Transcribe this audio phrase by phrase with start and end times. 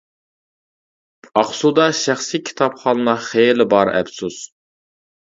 [1.41, 4.41] ئاقسۇدا شەخسىي كىتابخانىلار خېلى بار ئەپسۇس.